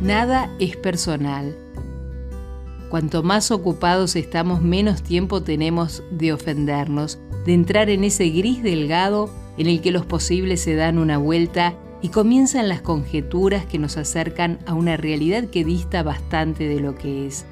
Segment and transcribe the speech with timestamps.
[0.00, 1.54] Nada es personal.
[2.88, 9.28] Cuanto más ocupados estamos, menos tiempo tenemos de ofendernos, de entrar en ese gris delgado
[9.58, 13.98] en el que los posibles se dan una vuelta y comienzan las conjeturas que nos
[13.98, 17.44] acercan a una realidad que dista bastante de lo que es.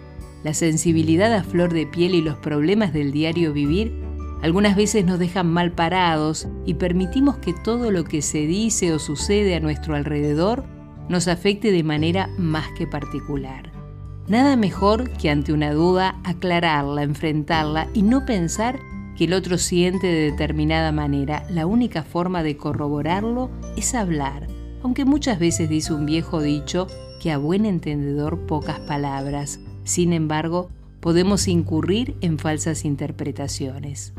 [0.43, 3.93] La sensibilidad a flor de piel y los problemas del diario vivir
[4.41, 8.99] algunas veces nos dejan mal parados y permitimos que todo lo que se dice o
[8.99, 10.65] sucede a nuestro alrededor
[11.08, 13.72] nos afecte de manera más que particular.
[14.29, 18.79] Nada mejor que ante una duda aclararla, enfrentarla y no pensar
[19.16, 21.44] que el otro siente de determinada manera.
[21.50, 24.46] La única forma de corroborarlo es hablar,
[24.82, 26.86] aunque muchas veces dice un viejo dicho
[27.21, 29.61] que a buen entendedor pocas palabras.
[29.85, 30.68] Sin embargo,
[31.00, 34.12] podemos incurrir en falsas interpretaciones.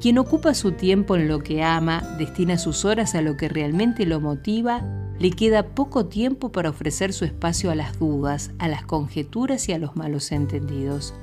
[0.00, 4.06] Quien ocupa su tiempo en lo que ama, destina sus horas a lo que realmente
[4.06, 4.82] lo motiva,
[5.18, 9.72] le queda poco tiempo para ofrecer su espacio a las dudas, a las conjeturas y
[9.72, 11.14] a los malos entendidos.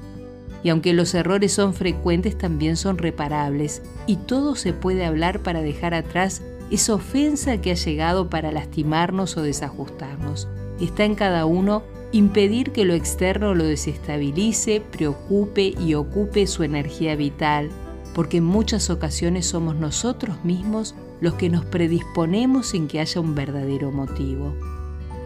[0.63, 5.61] Y aunque los errores son frecuentes, también son reparables, y todo se puede hablar para
[5.61, 10.47] dejar atrás esa ofensa que ha llegado para lastimarnos o desajustarnos.
[10.79, 17.15] Está en cada uno impedir que lo externo lo desestabilice, preocupe y ocupe su energía
[17.15, 17.69] vital,
[18.13, 23.35] porque en muchas ocasiones somos nosotros mismos los que nos predisponemos sin que haya un
[23.35, 24.53] verdadero motivo.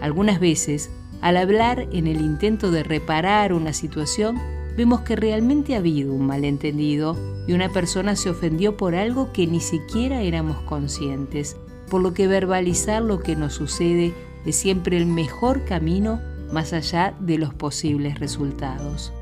[0.02, 0.92] Algunas veces,
[1.22, 4.40] al hablar en el intento de reparar una situación,
[4.78, 9.48] vemos que realmente ha habido un malentendido y una persona se ofendió por algo que
[9.48, 11.56] ni siquiera éramos conscientes,
[11.90, 14.14] por lo que verbalizar lo que nos sucede
[14.46, 16.20] es siempre el mejor camino
[16.52, 19.14] más allá de los posibles resultados.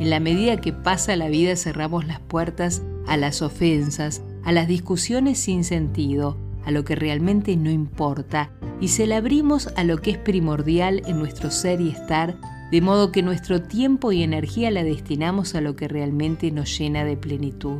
[0.00, 4.66] En la medida que pasa la vida cerramos las puertas a las ofensas, a las
[4.66, 8.50] discusiones sin sentido, a lo que realmente no importa,
[8.80, 12.36] y se la abrimos a lo que es primordial en nuestro ser y estar,
[12.70, 17.04] de modo que nuestro tiempo y energía la destinamos a lo que realmente nos llena
[17.04, 17.78] de plenitud.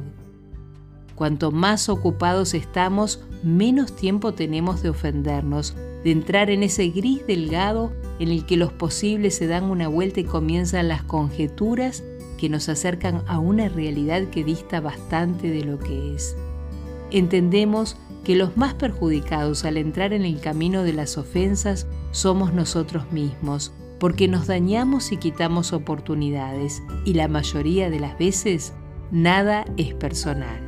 [1.17, 5.75] Cuanto más ocupados estamos, menos tiempo tenemos de ofendernos,
[6.05, 10.21] de entrar en ese gris delgado en el que los posibles se dan una vuelta
[10.21, 12.05] y comienzan las conjeturas
[12.39, 16.37] que nos acercan a una realidad que dista bastante de lo que es.
[17.11, 23.11] Entendemos que los más perjudicados al entrar en el camino de las ofensas somos nosotros
[23.13, 28.73] mismos, porque nos dañamos y quitamos oportunidades, y la mayoría de las veces
[29.11, 30.64] nada es personal.